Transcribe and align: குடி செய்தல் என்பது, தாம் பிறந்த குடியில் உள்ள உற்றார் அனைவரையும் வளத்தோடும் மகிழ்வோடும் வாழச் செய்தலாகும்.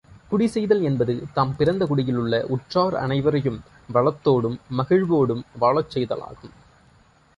குடி 0.29 0.47
செய்தல் 0.47 0.81
என்பது, 0.81 1.13
தாம் 1.33 1.51
பிறந்த 1.55 1.85
குடியில் 1.85 2.15
உள்ள 2.15 2.45
உற்றார் 2.47 2.95
அனைவரையும் 2.95 3.59
வளத்தோடும் 3.93 4.57
மகிழ்வோடும் 4.77 5.45
வாழச் 5.59 5.93
செய்தலாகும். 5.97 6.55